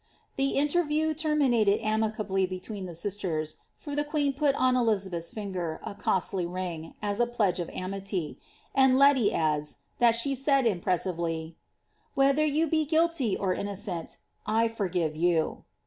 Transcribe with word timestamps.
The 0.35 0.53
inlertiew 0.57 1.13
lermiiisteJ 1.13 1.83
amipably 1.83 2.49
between 2.49 2.87
tlie 2.87 3.05
Bislers, 3.05 3.57
for 3.77 3.95
the 3.95 4.03
queen 4.03 4.33
[>ui 4.33 4.51
on 4.57 4.75
Elizabeth's 4.75 5.29
finger 5.31 5.79
a 5.83 5.93
costly 5.93 6.43
rtn^, 6.47 6.95
as 7.03 7.19
a 7.19 7.27
jileilge 7.27 7.59
of 7.59 7.69
amity; 7.69 8.39
and 8.73 8.95
I^alff 8.95 9.31
| 9.31 9.31
ndiU, 9.31 9.77
that 9.99 10.15
she 10.15 10.33
said 10.33 10.65
impressively," 10.65 11.55
Whether 12.15 12.43
you 12.43 12.65
be 12.65 12.83
guilty 12.83 13.37
or 13.37 13.55
inn'icenU 13.55 14.17
^^ 14.47 14.71
forgive 14.75 15.15
you." 15.15 15.65